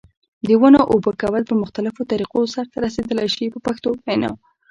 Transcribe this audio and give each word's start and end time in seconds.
د 0.47 0.49
ونو 0.61 0.81
اوبه 0.91 1.11
کول 1.21 1.43
په 1.49 1.55
مختلفو 1.63 2.01
طریقو 2.11 2.41
سرته 2.53 2.77
رسیدلای 2.85 3.29
شي 3.35 3.45
په 3.53 3.59
پښتو 3.65 3.89
وینا. 4.05 4.31